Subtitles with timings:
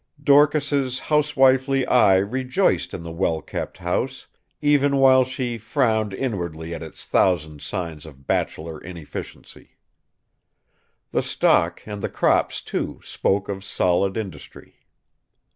[0.23, 4.25] Dorcas's housewifely eye rejoiced in the well kept house,
[4.59, 9.77] even while she frowned inwardly at its thousand signs of bachelor inefficiency.
[11.11, 14.87] The stock and the crops, too, spoke of solid industry.